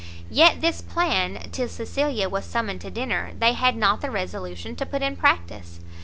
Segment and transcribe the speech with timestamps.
[0.31, 4.85] Yet this plan, till Cecilia was summoned to dinner, they had not the resolution to
[4.87, 5.79] put in practice.